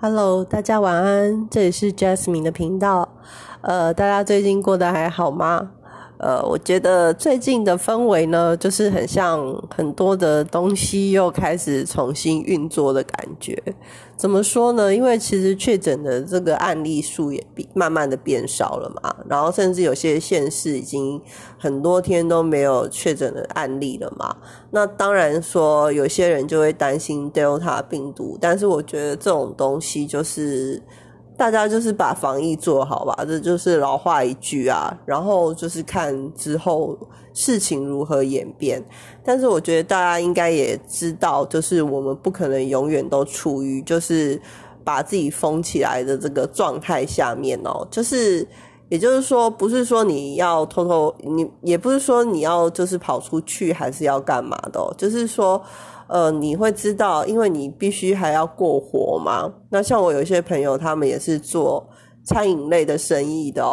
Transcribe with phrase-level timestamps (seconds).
[0.00, 3.08] Hello，大家晚安，这里是 Jasmine 的频道。
[3.62, 5.70] 呃，大家最近过得还好吗？
[6.16, 9.40] 呃，我觉得最近的氛围呢，就是很像
[9.74, 13.60] 很多的东西又开始重新运作的感觉。
[14.16, 14.94] 怎么说呢？
[14.94, 21.20] 因为其实确诊的这个案例数也比慢慢的变少了嘛，然后甚至有些县市已经
[21.58, 24.36] 很多天都没有确诊的案例了嘛。
[24.70, 30.80] 那当然说有些人就会担心 Delta 病毒，但是我觉得这种东西就是。
[31.36, 34.96] 大家就是把防疫做好吧，这就是老话一句啊。
[35.04, 36.96] 然后就是看之后
[37.32, 38.82] 事情如何演变。
[39.24, 44.40] 但是我觉得大家应该也知道，就是我们不可能永远都处于就是
[44.84, 47.86] 把自己封起来的这个状态下面哦。
[47.90, 48.46] 就是
[48.88, 55.60] 也就是说，不是说你要偷偷，你也不是说你要就是跑出去，还是要干嘛的，就是说。
[56.08, 59.52] 呃，你会知道，因为你必须还要过活嘛。
[59.70, 61.88] 那像我有一些朋友，他们也是做
[62.24, 63.64] 餐饮类的生意的。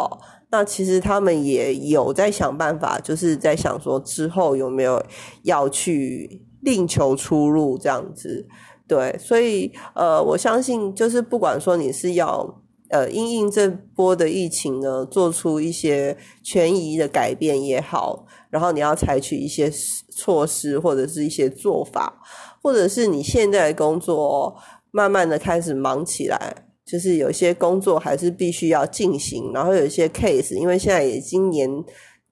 [0.50, 5.02] 那其实他们也有在想办法，就是在想说之后有没有
[5.42, 8.46] 要去另求出路这样子。
[8.86, 12.61] 对，所以呃，我相信就是不管说你是要。
[12.92, 19.72] 呃，因应这波的疫情呢，做出一些权宜的改变也好，然后你要采取一些
[20.10, 22.22] 措施或者是一些做法，
[22.62, 24.54] 或者是你现在的工作
[24.90, 26.54] 慢慢的开始忙起来，
[26.84, 31.68] 就是有些工作还是必须要进行，然后有一些 case，因为现在也今年。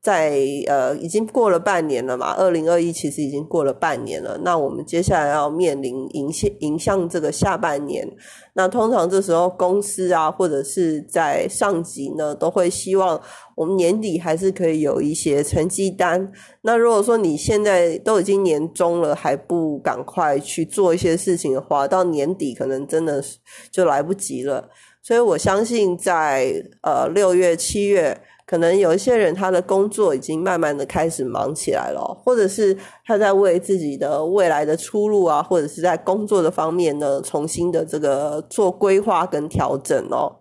[0.02, 4.40] 在呃，已经过了半年了嘛，二零二一其实已经过了半年了。
[4.42, 8.08] 那我们接下来要面临影响影响这个下半年。
[8.54, 13.20] 那通常这时候公司啊，或者是在上级呢，都会希望
[13.54, 16.32] 我们年底还是可以有一些成绩单。
[16.62, 23.36] 那如果说你现在都已经年终了，还不赶快去做一些事情的话，到年底可能真的是
[23.70, 24.70] 就来不及了。
[25.02, 28.18] 所以我相信在呃六月七月。
[28.50, 32.76] 可能有一些人，他的工作已经慢慢的开始忙起来了，或者是
[33.06, 40.34] 他在为自己的未来的出路啊，或者是在工作的方面呢，重新的这个做规划跟调整哦。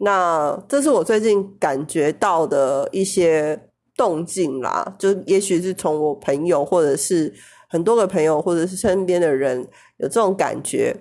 [0.00, 3.56] 那这是我最近感觉到的一些
[3.96, 7.32] 动静啦，就也许是从我朋友，或者是
[7.68, 9.64] 很多个朋友，或者是身边的人
[9.98, 10.92] 有这种感觉。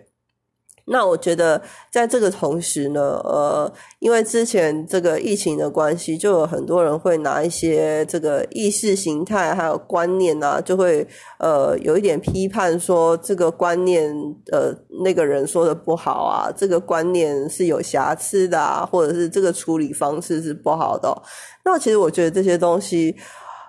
[0.85, 11.07] 那我觉得，在这个同时呢，呃，因为之前这个疫情的关系，就有很多人会拿一些这个意识形态还有观念啊，就会
[11.39, 14.13] 呃有一点批判说这个观念
[14.51, 14.73] 呃
[15.03, 21.09] 那个人说的不好啊，这个观念是有瑕疵的啊，或者是这个处理方式是不好的。
[21.63, 23.15] 那其实我觉得这些东西。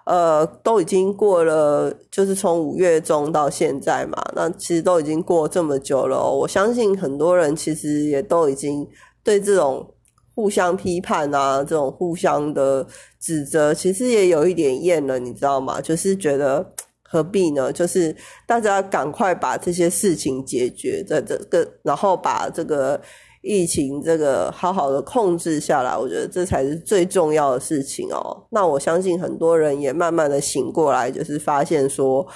[0.04, 6.30] 呃，都已经过了，就是从五月中到现在嘛，那其实都已经过这么久了。
[6.30, 8.86] 我相信很多人其实也都已经
[9.22, 9.94] 对这种
[10.34, 12.86] 互相批判啊，这种互相的
[13.18, 15.80] 指责，其实也有一点厌了，你知道吗？
[15.80, 17.72] 就是觉得何必呢？
[17.72, 18.14] 就是
[18.46, 23.00] 大家赶快把这些事情解决，在这个，然后把这个。
[23.46, 28.46] 疫情这个好好的控制下来，我觉得这才是最重要的事情哦。
[28.50, 32.26] 那我相信很多人也慢慢的醒过来，就是发现说，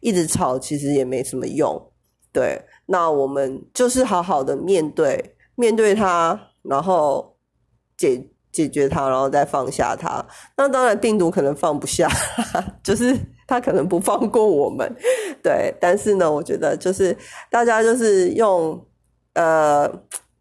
[0.00, 1.80] 一直吵其实也没什么用。
[2.32, 7.36] 对，那我们就是好好的面对，面对它，然后
[7.96, 10.26] 解解决它，然后再放下它。
[10.56, 12.08] 那当然，病毒可能放不下，
[12.82, 13.16] 就是
[13.46, 14.92] 它可能不放过我们。
[15.44, 17.16] 对，但是呢，我觉得就是
[17.52, 18.84] 大家就是用
[19.34, 19.88] 呃。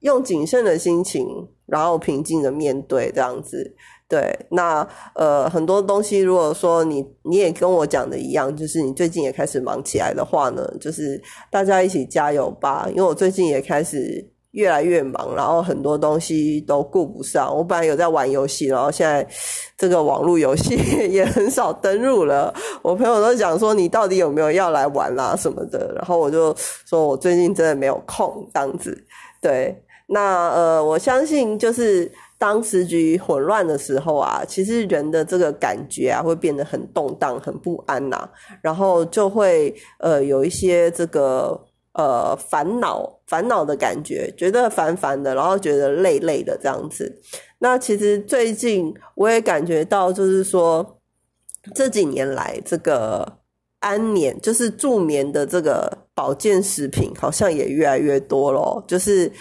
[0.05, 1.27] 用谨慎的心情，
[1.65, 3.75] 然后平静的面对这样子，
[4.07, 4.37] 对。
[4.51, 12.85] 那呃，很多东西，如果说你你也跟我讲的一样，就是你最近也开始忙起来的话呢，就是大家一起加油吧。
[12.89, 17.51] 因为我最近也开始越来越忙，然后很多东西都顾不上。
[17.57, 19.27] 我本来有在玩游戏，然后现在
[19.75, 20.75] 这个网络游戏
[21.09, 22.53] 也很少登入了。
[22.83, 25.91] 我朋友都讲说，你到底有没有要来玩啦什么的？
[25.95, 26.55] 然后我就
[26.85, 28.95] 说我最近真的没有空这样子，
[29.41, 29.81] 对。
[30.07, 38.29] 那呃，我相信就是当时局混乱的时候啊，其实人的这个感觉啊，会变得很动荡、很不安呐，
[38.61, 41.59] 然后就会呃有一些这个
[41.93, 47.19] 呃烦恼、烦恼的感觉，觉得烦烦的，然后觉得累累的这样子。
[47.57, 50.99] 那其实最近我也感觉到，就是说
[51.73, 53.39] 这几年来这个
[53.79, 59.31] 安眠，就是助眠的这个保健食品，好像也越来越多咯，就是。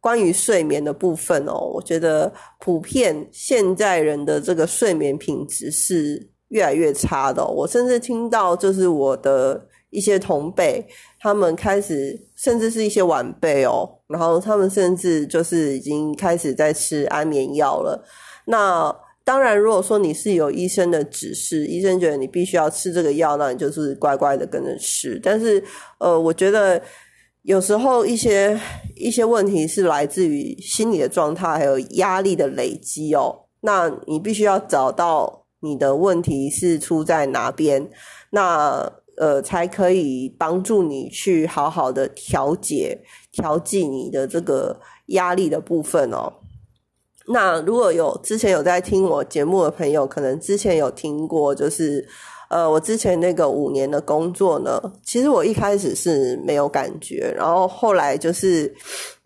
[0.00, 7.46] 关于睡眠的部分哦，我觉得普遍现在人的这个睡眠品质是越来越差的。
[7.46, 10.84] 我甚至听到，就是我的一些同辈，
[11.18, 18.02] 他们开始，甚至是一些晚辈哦，然后他们甚至就是已经开始在吃安眠药了。
[18.46, 25.20] 那当然，如果说你是有医生的指示，医生觉得你必须要吃这个药，那你就是乖乖的跟着吃。
[25.22, 25.62] 但是，
[25.98, 26.82] 呃，我觉得
[27.42, 28.60] 有时候一些
[28.96, 33.46] 一些问题是来自于心理的状态，还有压力的累积哦。
[33.62, 37.90] 那你必须要找到你的问题是出在哪边，
[38.30, 43.02] 那呃才可以帮助你去好好的调节、
[43.32, 46.34] 调剂你的这个压力的部分哦。
[47.26, 52.08] 那如果有之前有在听我节目的朋友，可能之前有听过，就是
[52.50, 58.70] 呃我之前那个五年的工作呢，其实我一开始是没有感觉，然后后来就是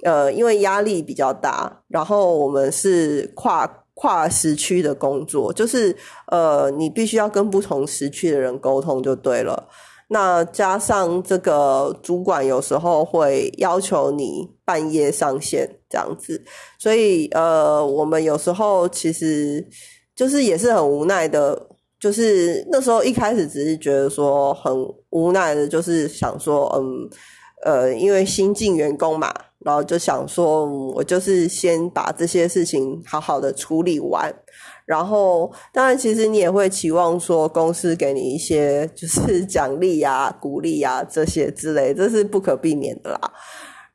[0.04, 3.68] 呃因为压力比较大，然后我们是跨。
[3.96, 9.68] 跨时区的工作，就是呃，你必须要跟不同时区的人沟通就对了。
[10.08, 16.42] 那加上这个主管有时候会要求你半夜上线这样子，
[16.76, 19.64] 所以呃，我们有时候其实
[20.16, 21.68] 就是也是很无奈的，
[22.04, 24.70] 就是那时候一开始只是觉得说很
[25.08, 27.08] 无奈的，就是想说嗯
[27.64, 29.32] 呃，因为新进员工嘛。
[29.64, 34.30] 然后就想说，我就是先把这些事情好好的处理完，
[34.84, 43.18] 然后当然，其实你也会期望说，公司给你一些就是 奖励呀、鼓励呀这些之类，这是不可避免的啦。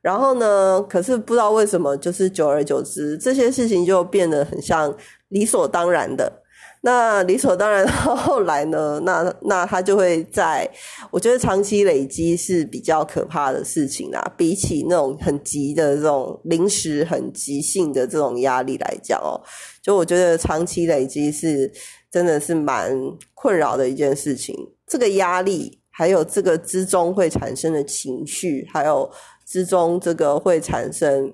[0.02, 4.92] 然后呢，可是不知道为什么，就是久而久之，这些事情就变得很像
[5.28, 6.42] 理所当然的。
[6.82, 9.02] 那理所当然， 后来呢？
[9.04, 10.66] 那那他就会在，
[11.12, 14.34] 我觉得长期累积是比较可怕的事情啦。
[14.38, 19.36] 比起那种很急的这种临时、很急性的这种压力来讲哦，
[19.82, 21.70] 就我觉得长期累积是
[22.10, 22.98] 真的是蛮
[23.34, 24.56] 困扰的一件事情。
[24.88, 29.12] 这个压力，还有这个之中会产生的情绪，还有
[29.46, 31.34] 之中这个会产生，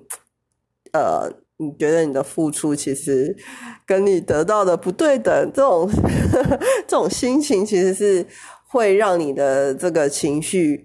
[0.92, 1.32] 呃。
[1.58, 3.34] 你觉得你的付出其实
[3.86, 5.88] 跟你得到的不对等，这种
[6.86, 8.26] 这种心情其实是
[8.68, 10.84] 会让你的这个情绪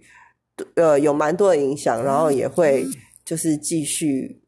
[0.76, 2.86] 呃有蛮多的影响，然后也会
[3.26, 4.40] 就是继续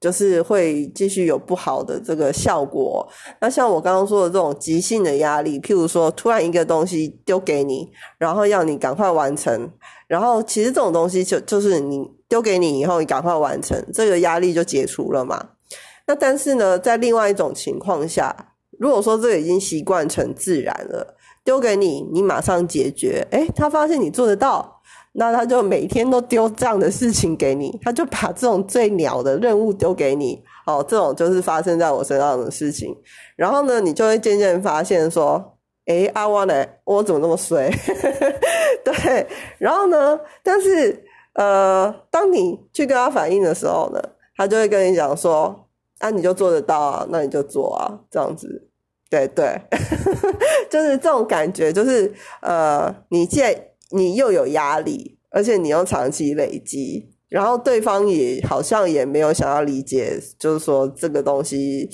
[0.00, 3.08] 就是会继续有不好的这个效果。
[3.40, 9.70] 那像我刚刚说的这种急性的压力，譬如说突然一个东西丢给你，然后要你赶快完成，
[10.06, 15.48] 然后其实这种东西就就是你丢给你以后，你赶快完成，这个压力就解除了嘛。
[16.06, 18.34] 那但是呢，在另外一种情况下，
[18.78, 32.94] 如果说这已经习惯成自然了，丢给你，你马上解决，诶，他发现你做得到，那他就每天都丢这样的事情给你，他就把这种最鸟的任务丢给你，哦，这种就是发生在我身上的事情，
[33.36, 35.56] 然后呢，你就会渐渐发现说，
[35.86, 37.70] 诶，阿旺呢，我怎么那么衰？
[38.84, 41.02] 对，然后呢，但是
[41.34, 44.02] 呃，当你去跟他反映的时候呢，
[44.36, 45.63] 他就会跟你讲说。
[46.04, 48.68] 那你就做得到啊，那你就做啊，这样子，
[49.08, 49.58] 对对，
[50.68, 52.12] 就是这种感觉，就是
[52.42, 53.40] 呃，你既
[53.90, 61.88] 你又有压力，而且你又长期累积，然后对方也好像也没有想要理解，就是说这个东西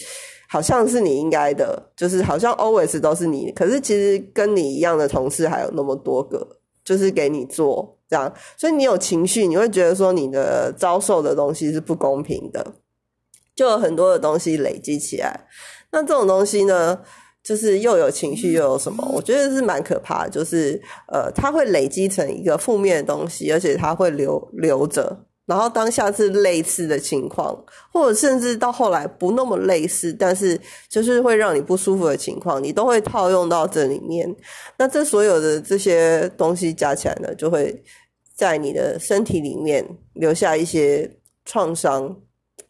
[0.49, 6.45] 好像是你应该的，就是好像 always 都是你，可是其实跟你一样的同事还有那么多个，
[6.85, 12.75] 就是给你做这样，所以你有情绪，你会觉得说你的遭受的东西是不公平的。
[13.61, 15.39] 就有很多的东西累积起来，
[15.93, 16.99] 那这种东西呢，
[17.43, 19.07] 就是又有情绪又有什么？
[19.13, 20.81] 我觉得是蛮可怕，就是
[21.13, 25.15] 呃，它会累积成一个负面的东西，而且它会留留着。
[25.45, 27.55] 然后当下次类似的情况，
[27.93, 34.35] 或者甚至到后来不那么类似，但是就是会让你不舒服的情况，你都会套用到这里面。
[34.79, 37.85] 那这所有的这些东西加起来呢，就会
[38.35, 42.17] 在你的身体里面留下一些创伤。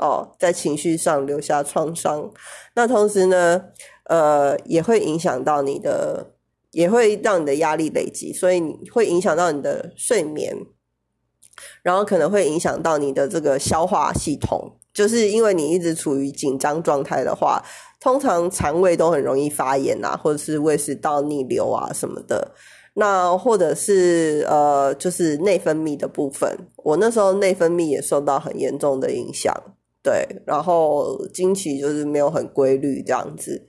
[0.00, 2.30] 哦，在情绪上留下创伤，
[2.74, 3.62] 那同时呢，
[4.04, 6.32] 呃，也会影响到你的，
[6.70, 10.56] 也会让你的压力累积，所以你会影响到你的睡眠，
[11.82, 17.62] 然后可能会影响到你的这个消化系统，就是因为你一直处于紧张状态的话，
[18.00, 22.52] 通常肠胃都很容易发炎啊，或者是胃食道逆流啊什么的，
[22.94, 29.54] 那或者是呃，就是内分泌的部分，我那时候内分泌也受到很严重的影响。
[30.02, 33.66] 对，然后经期就是没有很规律这样子，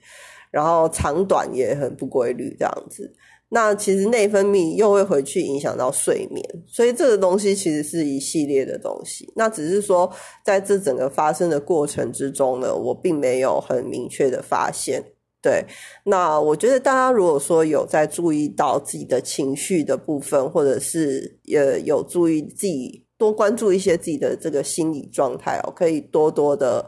[0.50, 3.12] 然后长短也很不规律这样子。
[3.54, 9.30] 那其实内分泌又会回去影响到睡眠，所以这个东西其实是一系列的东西。
[9.36, 10.10] 那只是说
[10.42, 15.04] 在这整个发生的过程之中呢，我并没有很明确的发现。
[15.42, 15.66] 对，
[16.04, 26.84] 那我觉得大家如果说有在注意到自己的情绪的部分，或者是呃有注意自己多关注一些自己的这个心理状态哦，可以多多的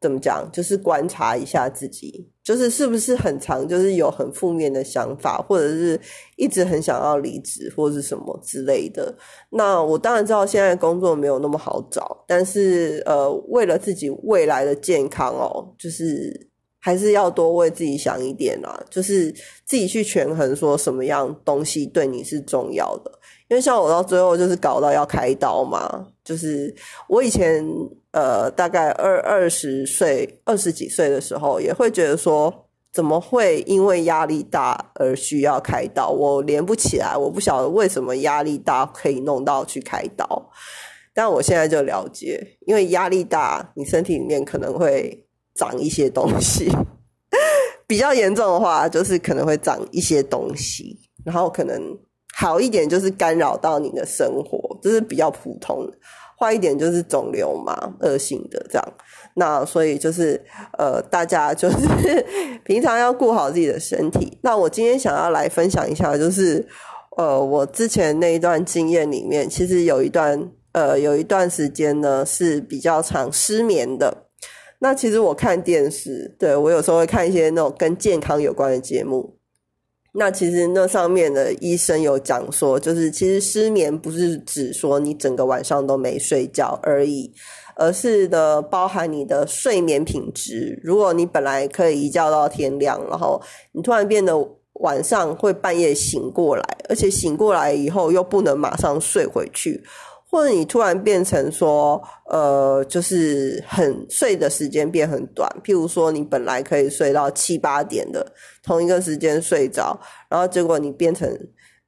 [0.00, 6.00] 怎么讲，就是观察一下自己，就是是不是很长，就是有很负面的想法，或者是
[6.34, 9.14] 一直很想要离职或者是什么之类的。
[9.50, 16.48] 那我当然知道现在工作没有那么好找，但是呃，为了自己未来的健康哦，就是。
[16.80, 19.32] 还是要多为自己想一点啦，就是
[19.66, 23.10] 自己去权衡说什么样东西对你是重要的。
[23.48, 26.74] 因为像我到最后就是搞到要开刀嘛，就是
[27.08, 27.64] 我以前
[28.12, 32.52] 呃大概二二十岁二十几岁的时候，也会觉得说
[32.92, 36.10] 怎么会因为压力大而需要开刀？
[36.10, 40.50] 我连不起来，我不晓得为什么压力大可以弄到去开刀。
[41.14, 45.24] 但我现在就了解，因为压力大，你身体里面可能会。
[45.54, 46.70] 长一些东西，
[47.84, 51.98] 比较严重的话，就是可能会长一些东西，然后可能
[52.40, 55.92] 好一点就是干扰到你的生活，这是比较普通的；
[56.38, 58.92] 坏一点就是肿瘤嘛，恶性的这样。
[59.34, 60.40] 那所以就是
[60.78, 62.24] 呃，大家就是
[62.64, 64.38] 平常要顾好自己的身体。
[64.42, 66.64] 那我今天想要来分享一下，就是
[67.16, 74.28] 呃，我之前那一段经验里面，其实有一段呃，有一段时间呢是比较常失眠的。
[74.78, 79.37] 那其实我看电视，对我有时候会看一些那种跟健康有关的节目。
[80.18, 87.32] 那其实那上面的医生有讲说，就是其实失眠不是指说你整个晚上都没睡觉而已，
[87.76, 90.80] 而是的包含你的睡眠品质。
[90.82, 93.40] 如果你本来可以一觉到天亮，然后
[93.72, 94.36] 你突然变得
[94.80, 99.82] 晚上会半夜醒过来，而且醒过来以后又不能马上睡回去。
[100.30, 108.30] 或者你突然变成说，呃，就是很睡的时间变很短，譬如说你本来可以睡到七八点的
[108.62, 111.34] 同一个时间睡着，然后结果你变成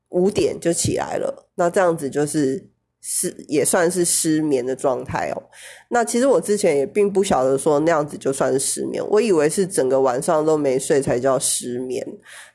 [0.08, 2.66] 五点就起来了，那这样子就是
[3.02, 5.42] 失也算是失眠的状态哦。
[5.90, 12.06] 那其实我之前也并不晓得说那样子就算是失眠，我以为是整个晚上都没睡才叫失眠。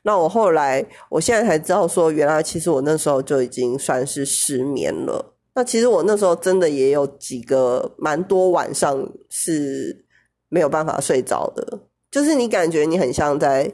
[0.02, 5.35] 那我后来我现在才知道说，原来其实我那时候就已经算是失眠了。
[5.58, 10.06] 那其实我那时候真的也有几个蛮多晚上是
[10.50, 11.80] 没有办法睡着的，
[12.12, 13.74] 就是你感觉你很像在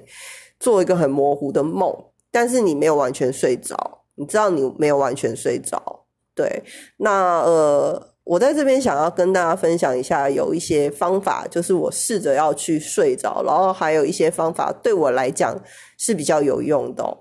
[0.60, 1.92] 做一个很模糊的梦，
[2.30, 6.06] 但是你没有完全睡着，你知道你没有完全睡着。
[6.36, 6.64] 对，
[6.98, 15.60] 那呃，我在这边想要跟大家分享一下，有一些方法，就是我试着要去睡着，然后还有一些方法对我来讲
[15.98, 17.18] 是比较有用的。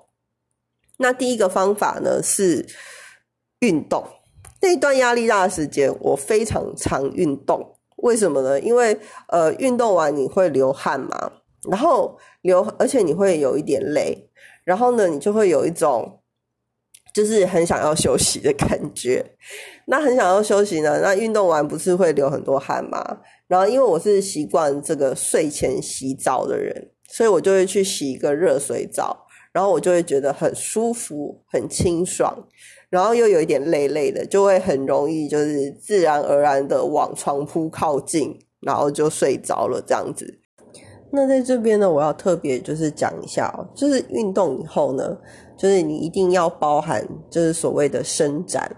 [0.99, 2.67] 那第一个方法呢是
[3.61, 4.07] 运动。
[4.62, 7.76] 那一段压力大的时间，我非常常运动。
[7.97, 8.59] 为什么呢？
[8.61, 8.99] 因为
[9.29, 11.33] 呃，运动完你会流汗嘛，
[11.71, 14.29] 然后流，而且你会有一点累，
[14.64, 16.21] 然后呢，你就会有一种
[17.12, 19.25] 就是很想要休息的感觉。
[19.87, 23.19] 那很想要休息呢，那运动完不是会流很多汗吗？
[23.47, 32.47] 然后因为我是习惯这个睡前洗澡的人，所以我就会去洗一个热水澡，然后我就会觉得很舒服、很清爽。
[32.90, 40.26] 然后又有一点累累的，就会很容易就是自然而然的往床铺靠近，然后就睡着了这样子。
[41.12, 45.16] 那在这边呢，我要特别就是讲一下哦，就是运动以后呢，
[45.56, 48.70] 就是你一定要包含就是所谓的伸展。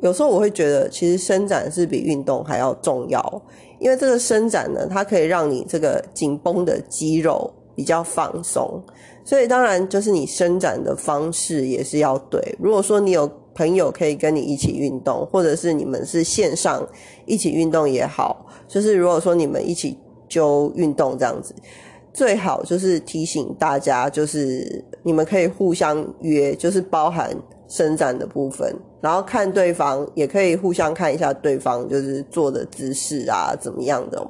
[0.00, 3.42] 有时候我会觉得，其实伸展是比运动还要重要，
[3.80, 8.82] 因为这个伸展呢，它可以让你这个紧绷的肌肉比较放松。
[9.24, 12.40] 所以当然就是你伸展的方式也是要对。
[12.60, 16.86] 如果说你有朋友可以跟你一起运动，或者是你们是线上
[17.24, 19.96] 一起运动也好，就是如果说你们一起
[20.28, 21.54] 就运动这样子，
[22.12, 27.30] 最好就是提醒大家，就是你们可以互相约，就是包含
[27.68, 34.26] 伸展的部分，然后看对方也可以互相看一下对方就是做的姿势啊怎么样的。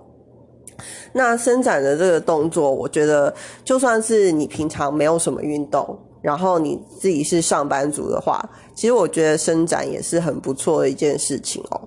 [1.12, 3.32] 那伸展的这个动作，我觉得
[3.64, 5.96] 就算是你平常没有什么运动。
[6.24, 8.42] 然后你自己是上班族的话，
[8.74, 11.78] 其实我觉得伸展也是很不错的一件事情哦。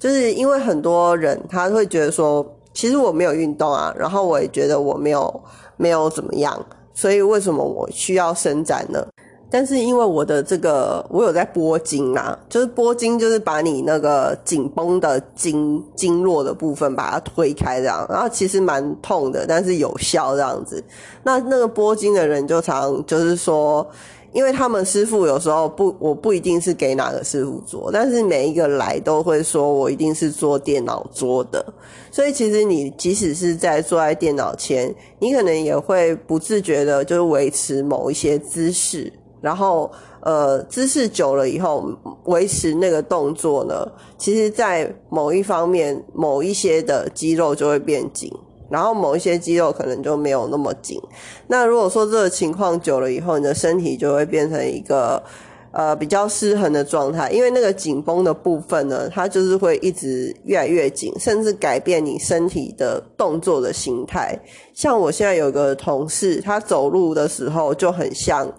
[0.00, 5.42] 就是因为很多人他会觉得说，其实我没有运动啊，然后我也觉得我没有
[5.76, 9.06] 没有怎么样，所以为什么我需要伸展呢？
[9.54, 20.82] 但是因为我的这个，我有在拨筋啊，就是拨筋，就是把你那个紧绷的筋经络的部分把它推开这样，然后其实蛮痛的，但是有效这样子。
[21.22, 23.86] 那那个拨筋的人就常就是说，
[24.32, 31.64] 因为他们师傅有时候不，我不一定是给哪个师傅做，但是每一个来都会说我一定是做电脑桌的，
[32.10, 39.12] 所以其实你即使是在坐在电脑前，你可能也会不自觉的，就是维持某一些姿势，
[39.44, 41.86] 然后呃姿势久了以后，
[42.24, 43.86] 维持那个动作呢，
[44.16, 48.32] 其实在某一方面，某一些的肌肉就会变紧。
[48.70, 50.98] 然后某一些肌肉可能就没有那么紧。
[51.46, 55.22] 那如果说这个情况久了以后，你的身体就会变成一个
[55.70, 64.36] 呃比较失衡的状态，因为那个紧绷的部分呢，它就是会一直越来越紧，甚至改变你身体的动作的形态。
[64.72, 68.50] 像我现在有个同事，他走路的时候就很像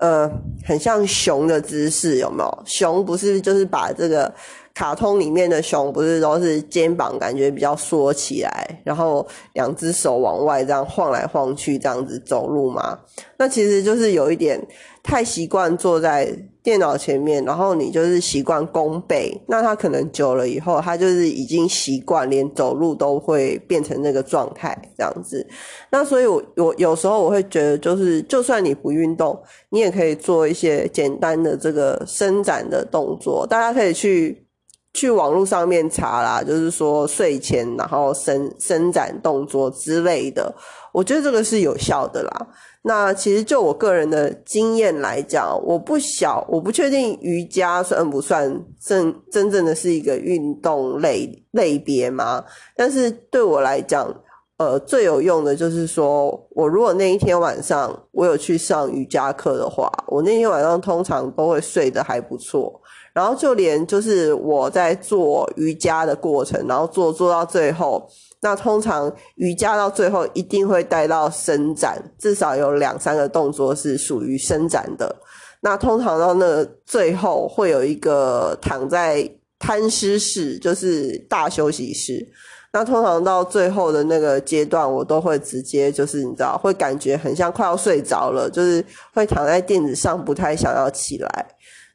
[0.00, 0.30] 呃
[0.66, 2.62] 很像熊的姿势，有没有？
[2.66, 4.30] 熊不是就是把这个。
[4.72, 12.98] 卡通里面的熊不是都是肩膀感觉比较缩起来，然后两只手往外这样晃来晃去，这样子走路吗？
[13.36, 14.58] 那其实就是有一点
[15.02, 16.32] 太习惯坐在
[16.70, 25.44] 电脑前面，然后你就是习惯弓背，那他可能久了以后，他就是已经习惯，连走路都会变成那个状态这样子。
[25.90, 29.36] 那所以，我我有时候我会觉得，就是就算你不运动，
[29.70, 34.46] 你也可以做一些简单的这个伸展的动作，大家可以去。
[34.92, 40.52] 去网络上面查啦，就是说睡前然后伸伸展动作之类的，
[40.92, 42.46] 我觉得这个是有效的啦。
[42.82, 52.42] 那其实就我个人的经验来讲，我不小我不确定瑜伽算不算真真正的是一个运动类类别吗？
[52.74, 54.10] 但是对我来讲，
[54.56, 62.80] 呃，最有用的就是说我如果那一天晚上我有去上瑜伽课的话，我那天晚上通常都会睡得还不错。
[63.12, 68.08] 然后就连就是我在做瑜伽的过程，然后做做到最后，
[68.42, 75.14] 那通常瑜伽到最后一定会带到伸展，至少有两三个动作是属于伸展的。
[75.60, 82.26] 那通常到那最后会有一个躺在摊尸室，就是大休息室。
[82.72, 88.82] 那通常到最后的那个阶段，我都会直接就是你知道，会感觉很像快要睡着了，就是
[89.12, 91.46] 会躺在垫子上，不太想要起来。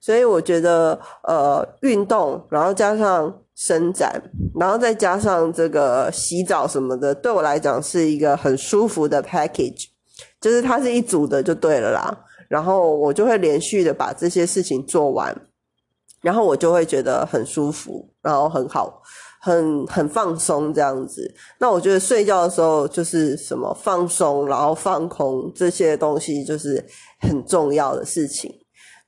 [0.05, 4.21] 所以我觉得，呃，运动，然后加上伸展，
[4.53, 9.87] 然后再加上这个洗澡什么的，对我来讲是一个很舒服的 package，
[10.39, 12.15] 就是它是一组的就对了啦。
[12.47, 15.35] 然后我就会连续的把这些事情做完，
[16.21, 19.01] 然后我就会觉得很舒服，然后很好，
[19.41, 21.33] 很很放松这样子。
[21.57, 26.85] 那我觉得睡觉的时候就是什么放松，然后放空这些东西，就是
[27.21, 28.53] 很重要的事情。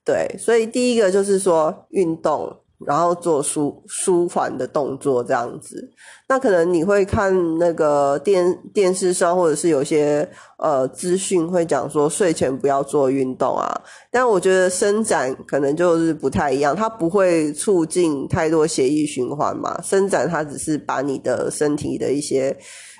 [0.08, 2.50] 对，所以第一个就是说运动，
[2.86, 5.86] 然后做舒舒缓的动作这样子。
[6.26, 13.68] 那可能你会看那个电电视上，或者是有些呃资讯会讲说睡前不要做运动啊。
[14.10, 19.78] 但我觉得伸展可能就是不太一样，它不会促进太多血液循环嘛。
[19.82, 22.56] 伸展它只是把你的身体的一些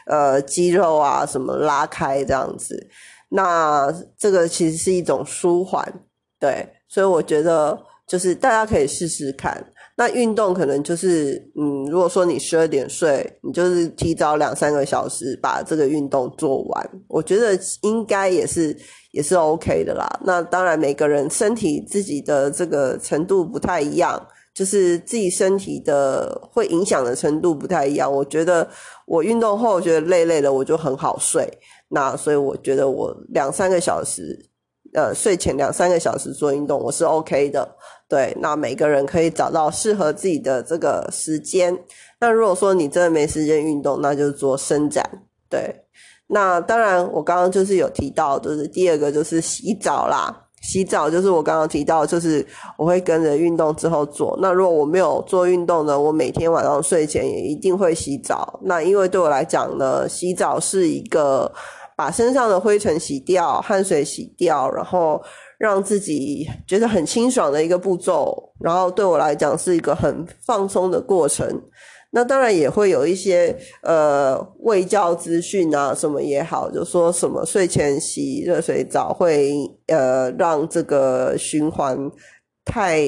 [0.06, 2.86] 呃肌肉啊什么拉开这样子。
[3.30, 5.90] 那这个其实是一种舒缓，
[6.38, 6.68] 对。
[6.88, 9.64] 所以我觉得就是大家可以试试看。
[9.96, 18.76] 那运动可能就是，嗯，如果说你十二点睡，你就是提早两三个小时把这个运动做完，我觉得应该也是
[19.10, 20.08] 也是 OK 的啦。
[20.24, 24.24] 那当然每个人身体自己的这个程度不太一样，
[24.54, 28.10] 就是自己身体的会影响的程度不太一样。
[28.10, 28.68] 我觉得
[29.04, 31.44] 我运动后觉得累累的，我就很好睡。
[31.88, 34.48] 那所以我觉得我两三个小时。
[34.94, 37.76] 呃，睡前两三个小时做运动，我是 OK 的。
[38.08, 41.76] 对，那每个人可以找到适合自己的这个时间。
[42.18, 45.04] 那如果说你真的没时间运动，那就做伸展。
[45.50, 45.84] 对，
[46.28, 50.34] 那当然，我刚刚就是有提到，就是第二个就是洗澡啦。
[50.62, 52.44] 洗澡就是我刚刚提到，就是
[52.78, 54.38] 我会跟着运动之后做。
[54.40, 58.58] 那如果我没有做运动呢，我每天晚上睡前也一定会洗澡。
[58.62, 61.52] 那因为对我来讲呢，洗澡是一个。
[61.98, 65.20] 把身上的灰尘洗掉，汗水洗掉，然后
[65.58, 68.52] 让自己觉得很清爽的一个步骤。
[68.60, 71.60] 然后对我来讲是一个很放松的过程。
[72.12, 79.52] 那当然也会有一些呃卫教资讯啊，什么也好，就说什么睡前洗热水澡会
[79.88, 81.98] 呃让这个循环
[82.64, 83.02] 太。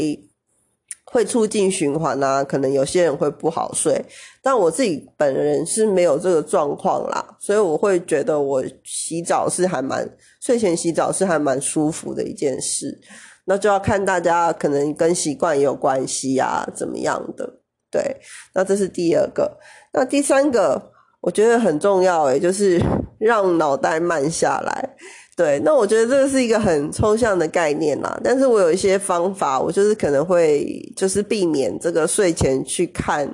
[1.13, 4.01] 会促进循环啊，可能有些人会不好睡，
[4.41, 10.09] 但我自己本人是没有这个状况啦，所以我会觉得我洗澡是还蛮
[10.41, 12.97] 睡前洗澡是还蛮舒服的一件事，
[13.45, 17.59] 那就要看大家可能跟习惯也有关系啊，怎么样的？
[17.91, 18.17] 对，
[18.55, 19.59] 那这是第二个，
[19.93, 22.81] 那第三个我觉得很重要诶，就是
[23.19, 24.97] 让脑袋慢下来。
[25.41, 33.27] 对，那我觉得这个是一个很抽象的概念啦，但是我有一些方法，我就是可能会就是避免这个睡前去看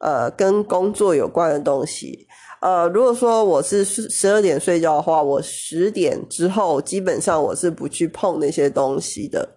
[0.00, 2.26] 呃跟工作有关的东西。
[2.60, 9.48] 呃，如果说我是十十二点睡觉的话，我十点之后基本上我是不去碰那些东西的。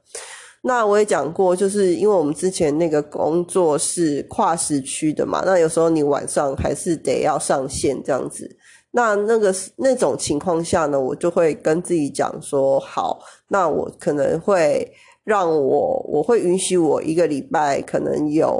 [0.61, 8.49] 那我也讲过，就是因为我们之前那个工作是跨时区的嘛，那有时候你晚上还是得要上线这样子。
[8.91, 14.91] 那那个那种情况下呢，我就会跟自己讲说，好，那我可能会
[15.23, 18.59] 让我我会允许我一个礼拜可能有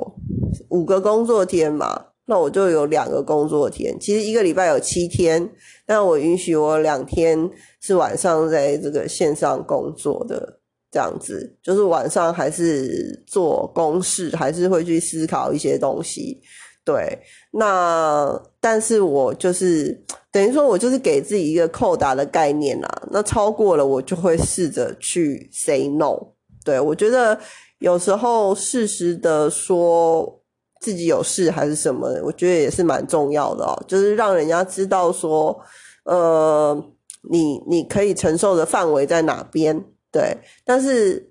[0.70, 4.00] 五个工作天嘛，那我就有两个工作天。
[4.00, 5.50] 其实一个礼拜有七天，
[5.86, 7.50] 但我允许我两天
[7.82, 10.58] 是晚上在这个线上工作的。
[10.92, 16.42] 这样子，就是晚上还是做公事，还是会去思考一些东西。
[16.92, 17.20] 对，
[17.52, 22.90] 那但是我就是等于说，我就是给自己一个扣打的概念啦。
[23.12, 26.18] 那超过了，我就会试着去 say no。
[26.66, 27.40] 对我觉得
[27.78, 30.42] 有时候适时的说
[30.82, 33.84] 自己有事还是什么，我觉得也是蛮重要的哦。
[33.88, 35.56] 就是让人家知道说，
[36.06, 36.76] 呃，
[37.30, 39.86] 你你可以承受的范围在哪边。
[40.12, 41.29] 对，但是，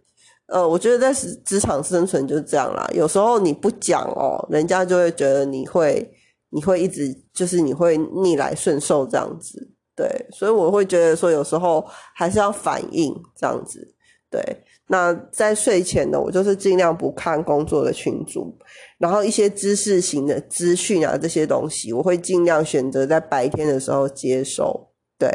[0.49, 2.89] 呃，我觉得在职职场生存就是这样啦。
[2.95, 6.11] 有时候你不讲哦，人家就会觉得你会，
[6.51, 9.71] 你会一直就是你会逆来顺受这样子。
[9.95, 11.85] 对，所以我会觉得说，有时候
[12.15, 13.95] 还是要反应这样子。
[14.31, 14.41] 对，
[14.87, 18.57] 那在睡前呢，我就是尽量不看工作的群组，
[18.99, 24.89] 然后一些知识型的资讯啊这些东西，我会尽量选择在白天的时候接收。
[25.19, 25.29] 对，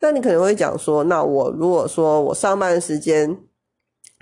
[0.00, 3.36] 那你可能会讲说，那我如果说我上班时间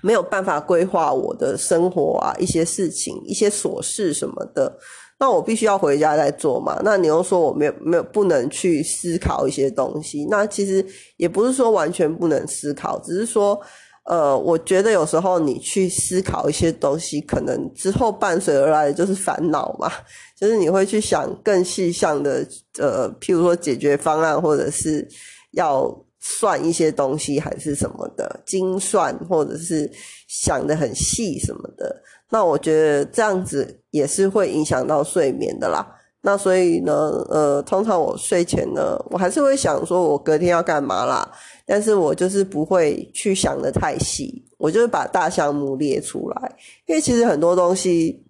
[0.04, 4.78] 没有办法规划我的生活啊，一些事情、一些琐事什么的，
[5.18, 6.78] 那我必须要回家再做嘛。
[6.84, 10.84] 那你又说我没有没有不能去思考一些东西，那其实
[11.16, 13.58] 也不是说完全不能思考，只是说。
[14.06, 19.90] 呃，我觉得有时候你去思考一些东西，可能之后伴随而来的就是烦恼嘛，
[20.38, 22.46] 就是你会去想更细项的，
[22.78, 25.08] 呃，譬如说解决方案，或者是
[25.52, 25.90] 要
[26.26, 29.90] 算一些东西，还是什么的精算，或者是
[30.26, 31.94] 想的很细什么的。
[32.30, 35.86] 那我觉得这样子也是会影响到睡眠的啦。
[36.22, 36.92] 那所以呢，
[37.28, 41.30] 呃，通常我睡前呢，我还是会想说我隔天要干嘛啦。
[41.66, 46.56] 但是我就是不会去想的太细，我就是把大项目列出来，
[46.86, 48.24] 因为其实很多东西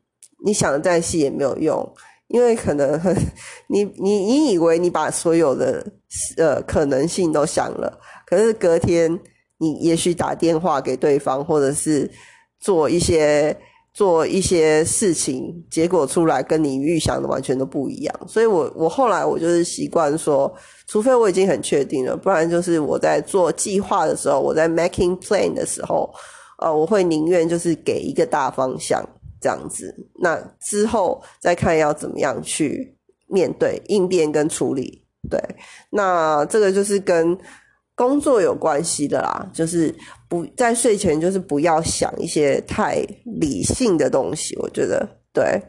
[0.44, 1.94] 你想的再细也没有用，
[2.28, 3.00] 因为可能
[3.68, 5.84] 你你你以为你把所有的
[6.36, 9.18] 呃可能性都想了，可是隔天
[9.58, 12.10] 你也许打电话给对方，或者是
[12.60, 13.56] 做一些。
[13.96, 20.52] 做一些事情，结果出来跟你预想的完全都不一样，所以我我后来我就是习惯说，
[20.88, 26.12] 除非我已经很确定了，不然就是我在做计划的时候，我在 making plan 的时候，
[26.58, 29.00] 呃，我会宁愿就是给一个大方向
[29.44, 35.04] 这样子，那之后再看要怎么样去面对、应变跟处理。
[35.28, 35.38] 对，
[35.90, 37.38] 那这个就是跟。
[37.96, 39.94] 工作有关系的啦，就是
[40.28, 42.96] 不在睡前，就是不要想一些太
[43.38, 44.56] 理性的东西。
[44.56, 45.62] 我觉得对。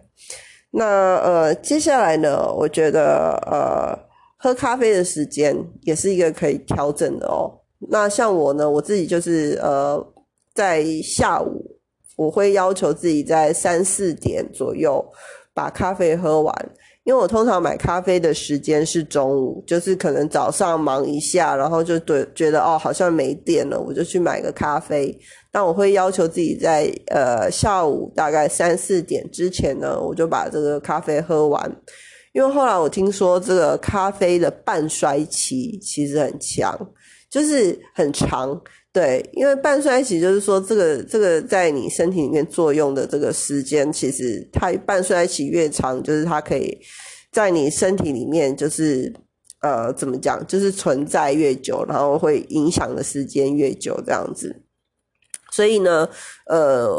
[0.71, 3.95] 那呃，接下来呢，我觉得呃，
[4.37, 7.61] 喝咖啡的时间也是一个可以调整的哦。
[7.91, 10.03] 那像我呢，我自己就是呃，
[10.55, 11.74] 在下午
[12.15, 15.03] 我会要求自己在三四点左右
[15.53, 16.53] 把咖啡喝完。
[17.03, 25.15] 因为我通常买咖啡的时间是中午，就是可能早上忙一下，然后就对觉得哦好像没电了，我就去买个咖啡。
[25.51, 31.75] 但我会要求自己在呃下午大概三四点之前呢，我就把这个咖啡喝完。
[32.33, 36.75] 因为后来我听说这个咖啡的半衰期其实很强，
[37.29, 38.59] 就是很长。
[38.95, 46.79] 对，因为半衰期就是说，这个这个在你身体里面作用的这个时间，其实它半衰期越长，就是它可以
[47.29, 49.13] 在你身体里面，就是
[49.59, 54.63] 呃，怎么讲，就是存在越久，然后会影响的时间越久，这样子。
[55.51, 56.07] 所以呢，
[56.47, 56.89] 呃，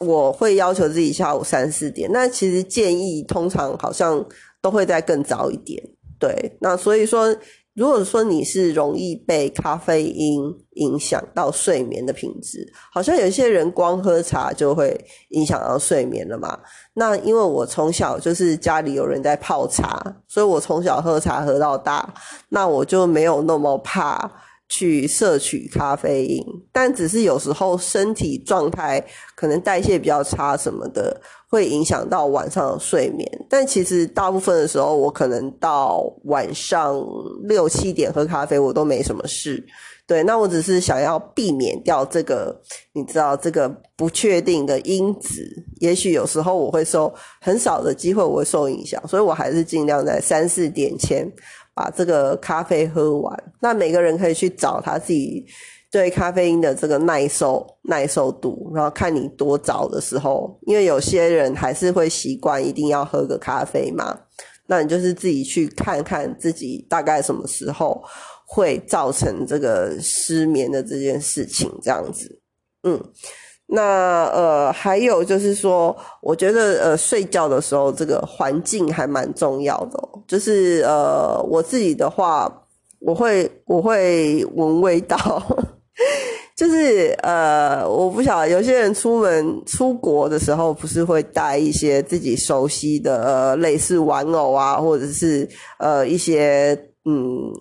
[0.00, 4.26] 我会要求自己下午三四点，那其实建议通常好像
[4.60, 5.80] 都会在更早一点。
[6.18, 7.36] 对，那所以说。
[7.74, 14.98] 如果说你是容易被咖啡因影响到睡眠的品质，好像有些人光喝茶就会
[15.30, 16.58] 影响到睡眠了嘛？
[16.94, 22.12] 那因为我从小就是家里有人在泡茶，所以我从小喝茶喝到大，
[22.48, 24.30] 那我就没有那么怕。
[24.70, 29.04] 去摄取咖啡因，但只是有时候身体状态
[29.34, 33.28] 可能代谢比较差什么的，会影响到晚上的睡眠。
[33.48, 37.04] 但其实大部分的时候，我可能到晚上
[37.42, 39.62] 六七点喝咖啡，我都没什么事。
[40.06, 42.60] 对，那我只是想要避免掉这个，
[42.92, 45.44] 你知道这个不确定的因子。
[45.78, 51.24] 也许有时候我会受很少的机会，我会受影响，所以我还是尽量在三四点前
[51.74, 53.52] 把这个咖啡喝完。
[53.60, 55.44] 那每个人可以去找他自己
[55.90, 64.18] 对咖啡因的这个耐受耐受度，然后看你多早的时候，因为有些人还是会习惯一定要喝个咖啡嘛。
[64.66, 68.02] 那你就是自己去看看自己大概什么时候。
[68.52, 72.42] 会造成这个失眠的这件事情，这样子，
[72.82, 73.00] 嗯，
[73.72, 82.52] 那呃，还有就是说，我觉得呃，睡觉的时候这个环境还蛮重要的，就是呃，我自己的话，
[82.98, 85.16] 我会我会闻味道，
[86.56, 97.52] 就是呃，我不晓得有些人出门出国的时候，不是会带一些自己熟悉的呃类似玩偶啊，或者是呃一些嗯。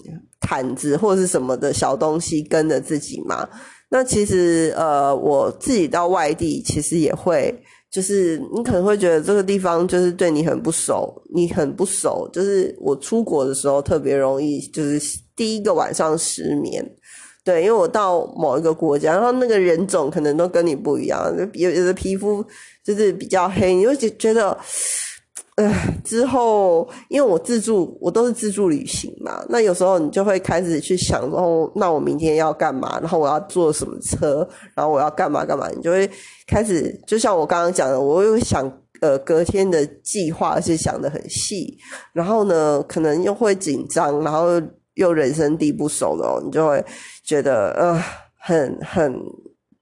[0.42, 3.48] 毯子或者是什么的小东西跟着自己嘛？
[3.90, 7.54] 那其实呃，我自己到外地其实也会，
[7.92, 12.30] 就是你可能会觉得这个地方就是对你很不熟，你很不熟。
[12.32, 16.88] 就是我出国的时候特别容易，就是第一个晚上失眠。
[17.44, 22.46] 对，因为我到某一个国家，然后那个人种可能都跟你不一样，有有的皮肤
[22.84, 24.56] 就是比较黑，你会觉觉得。
[26.04, 33.00] 之后，因为我自助，我都是自助旅行嘛，那有时候你就会开始去想，哦，那我明天要干嘛？
[33.00, 34.48] 然后我要坐什么车？
[34.76, 35.70] 然后我要干嘛干嘛？
[35.70, 36.10] 你就会
[36.48, 41.78] 开始，就像我刚刚讲的，我又想，呃，隔天的计划是想的很细，
[42.14, 44.62] 然后呢，可能又会紧张，然后
[44.96, 46.84] 又人生地不熟的哦，你就会
[47.24, 48.04] 觉得，呃，
[48.40, 49.16] 很很。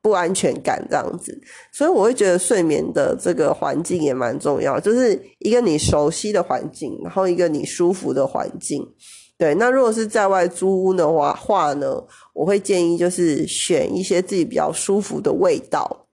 [0.08, 1.38] 不安全感这样子，
[1.70, 8.82] 所以我会觉得睡眠的这个环境也蛮重要，就是一个你熟悉的环境，然后一个你舒服的环境。
[9.38, 12.02] 对，那如果是在外租屋的话话呢，
[12.34, 16.08] 我会建议就是选一些自己比较舒服的味道，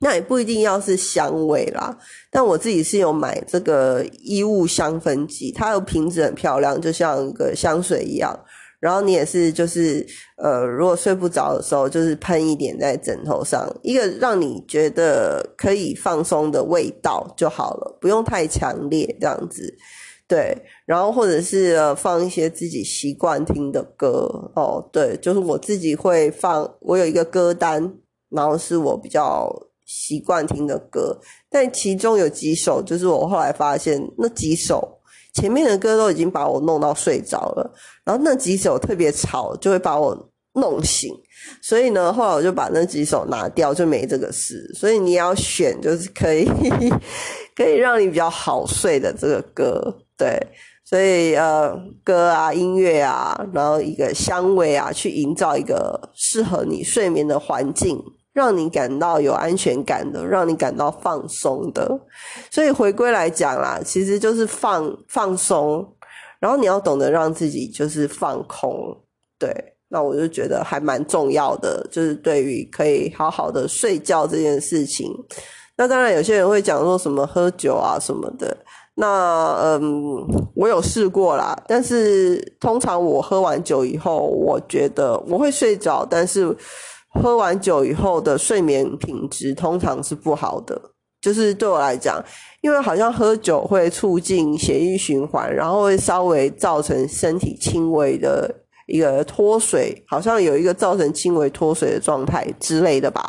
[0.00, 1.96] 那也不一定要是香味啦。
[2.28, 8.36] 但我自己是有买这个衣物香氛剂，它的瓶子很漂亮，就像一个香水一样。
[8.82, 10.04] 然后你也是，就是
[10.36, 19.72] 呃，如果睡不着的时候，就是喷一点在枕头上，一个让你觉得可以放松的味道就好了，不用太强烈这样子。
[20.26, 20.52] 对，
[20.84, 27.94] 然后或者是放一些自己习惯听的歌哦，对，就是我自己会放，我有一个歌单，
[28.30, 29.48] 然后是我比较
[29.86, 31.16] 习惯听的歌，
[31.48, 34.98] 但其中有几首，就是我后来发现那几首。
[35.34, 37.72] 前面的歌都已经把我弄到睡着了，
[38.04, 41.10] 然后那几首特别吵，就会把我弄醒。
[41.60, 44.70] 所以呢，后来我就把那几首拿掉，就没这个事。
[44.74, 46.48] 所以你要选，就是可以
[47.56, 50.38] 可以让你比较好睡的这个歌，对。
[50.84, 57.98] 所以呃，歌啊，音乐啊，然后一个香味啊，去营造一个适合你睡眠的环境。
[58.34, 62.00] 让你感到有安全感的，让你感到放松的，
[62.50, 65.86] 所以回归来讲啦，其实就是放放松，
[66.42, 68.94] 然后你要懂得让自己就是放空，
[69.38, 69.54] 对，
[69.86, 75.08] 那我就觉得还蛮重要的，就是对于可以好好的睡觉这件事情。
[75.76, 78.56] 那当然有些人会讲说什么喝酒啊什么的，
[78.96, 80.26] 那嗯，
[80.56, 86.56] 我有试过啦，但是通常我喝完酒以后，我觉得我会睡着，但是。
[87.14, 90.80] 喝完酒以后的睡眠品质通常是不好的，
[91.22, 92.22] 就是对我来讲，
[92.60, 98.52] 因为好像喝酒会促进血液循环，然后会稍微造成身体轻微的
[98.88, 103.22] 一个脱水，好像有一个造成轻微脱水的状态之类的吧。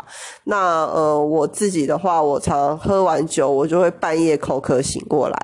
[0.45, 5.37] 那呃，我自己的话，我常喝完酒，我就会半夜口渴醒过来。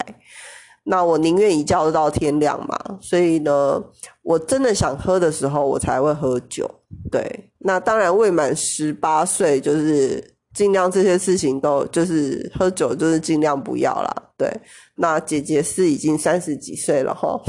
[0.86, 3.80] 那我宁愿一觉到天亮嘛，所以呢，
[4.24, 6.68] 我真的想喝的时候，我才会喝酒。
[7.12, 10.24] 对，那当然未满十八岁，就是
[10.60, 14.14] 尽量这些事情都就是喝酒，就是尽量不要啦。
[14.38, 14.52] 对，
[14.96, 17.42] 那姐姐是已经三十几岁了哈，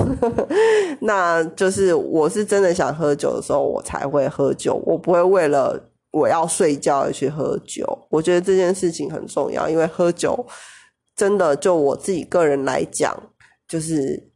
[1.03, 5.77] 那就是我是真的想喝酒的时候，我才会喝酒，我不会为了
[6.13, 7.85] 我要睡觉而去喝酒。
[8.11, 10.47] 我觉得这件事情很重要，因为喝酒。
[11.17, 13.13] 真的，就我自己个人来讲，
[13.67, 14.31] 就是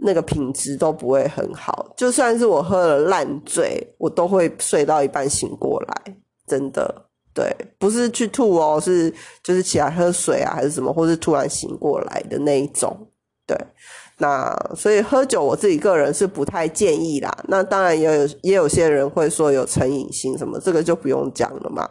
[0.00, 1.94] 那个品质都不会很好。
[1.96, 6.16] 就算是我喝了烂醉，我都会睡到一半醒过来。
[6.48, 7.07] 真的，
[7.38, 12.96] 对，不是去吐哦，是就是起来喝水啊，还是什么，或是突然醒过来的那一种。
[13.46, 13.56] 对，
[14.16, 17.32] 那所以喝酒，我自己个人是不太建议啦。
[17.46, 21.88] 那当然也有也有些人会说有成瘾性什么，这个就不用讲了嘛。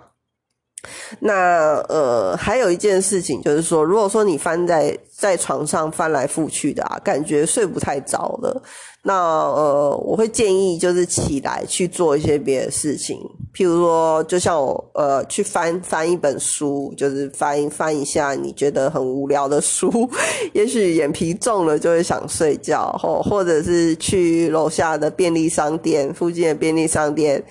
[1.20, 8.62] 那呃，还有一件事情就是说，如果说你翻在在床上翻来覆去的啊，感觉睡不太着了，
[9.08, 13.18] 那呃，我会建议就是起来去做一些别的事情，
[13.56, 19.90] 譬如说，就像我呃去翻翻一本书，就是翻翻一下你觉得很无聊的书，
[20.52, 27.42] 也许眼皮重了就会想睡觉，或或者是去楼下的便利商店附近的便利商店。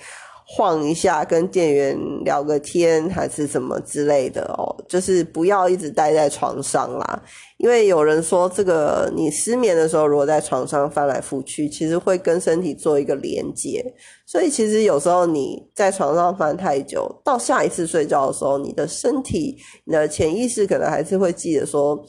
[0.49, 7.21] 晃一下，跟店员聊个天，还是什么之类的哦，就是不要一直待在床上啦。
[7.57, 13.83] 因为有人说，这个你失眠的时候，如果在床上翻来覆去，其实会跟身体做一个连接。
[14.25, 22.01] 所以其实有时候你在床上翻太久，到下一次睡觉的时候，你的身体、你的潜意识可能还是会记得说，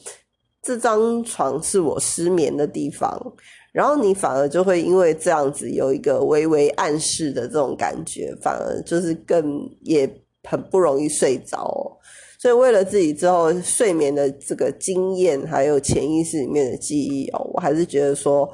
[0.61, 3.21] 这张床是我失眠的地方。
[3.71, 10.09] 然后你反而就会因为这样子有一个微微暗示的这种感觉，反而就是更也
[10.43, 11.97] 很不容易睡着。
[12.39, 18.49] 所以为了自己之后睡眠的这个经验，还有潜意识里面的记忆哦，我还是觉得说，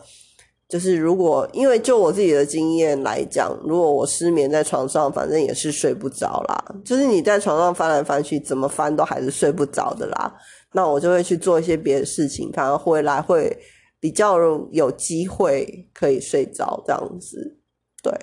[0.67, 6.75] 就是如果因为就我自己的经验来讲，如果我失眠在床上，反正也是睡不着啦。
[6.83, 10.33] 就是你在床上翻来翻去，怎么翻都还是睡不着的啦。
[10.73, 13.55] 那我就会去做一些别的事情，反而回来会。
[13.99, 14.37] 比较
[14.71, 17.57] 有机会可以睡着这样子，
[18.03, 18.13] 对，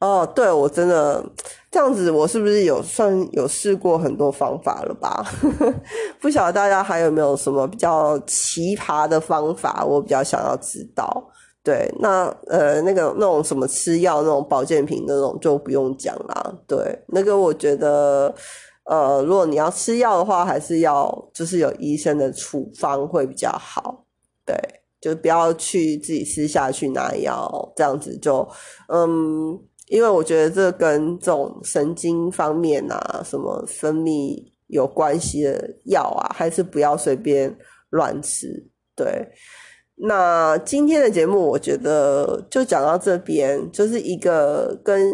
[0.00, 1.24] 哦，对我真的
[1.70, 5.24] 这样子，我是不是有算有试过很多方法了吧？
[6.20, 11.30] 不晓得大家还有没有什么比较奇葩的方法，我比较想要知道。
[11.64, 16.54] 对，那呃，那个那种什么吃药那种保健品那种就不用讲啦。
[16.66, 18.34] 对，那个我觉得，
[18.84, 24.04] 呃，如果你要吃药的话，还是要就是有医生的处方会比较好。
[24.46, 24.56] 对。
[25.00, 28.46] 就不要去自己私下去拿药，这样子就，
[28.88, 37.56] 嗯，因为我觉得这跟这种神经方面啊，什么分泌有关系的药啊，还是不要随便
[37.90, 38.48] 乱吃。
[38.96, 39.28] 对，
[39.94, 45.12] 那今天的节目我觉得就讲到这边，就是一个跟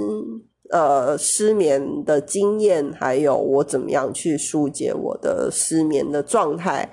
[0.71, 6.91] 呃失眠的经验，还有我怎么样去疏解我的失眠的状态。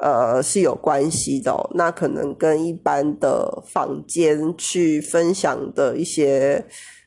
[0.00, 6.64] 呃，是有关系的，那可能跟一般的坊间去分享的一些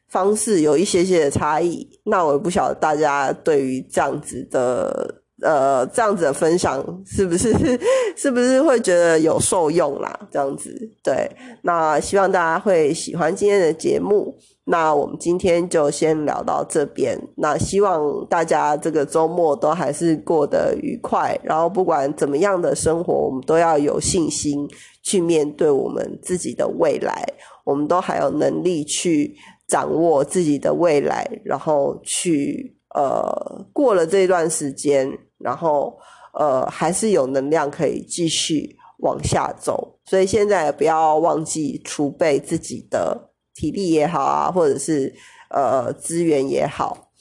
[0.10, 1.88] 方式有一些些的差异。
[2.06, 7.52] 那我也不晓得大家对于这样子的呃这样子的分享是不是
[8.16, 10.20] 是不是会觉得有受用啦？
[10.32, 10.70] 这样子
[11.04, 11.30] 对，
[11.64, 14.38] 那希望大家会喜欢今天的节目。
[14.66, 17.20] 那我们今天就先聊到这边。
[17.36, 21.38] 那希望大家这个周末都还是过得愉快。
[21.44, 24.66] 然后不管怎么样的生活，我们都要有信心
[25.02, 27.26] 去面对我们自己的未来。
[27.66, 29.36] 我们都还有能力去
[29.68, 35.94] 掌握自己的未来，然后去呃过了这段时间，然后
[36.34, 40.00] 呃还是有能量可以继续往下走。
[40.06, 43.33] 所以现在不要忘记储备自己的。
[43.54, 45.14] 体力也好啊，或者是
[45.50, 47.12] 呃资源也好，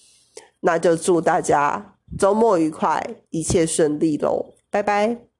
[0.60, 5.31] 那就祝大家周末愉快，一切顺利喽，拜拜。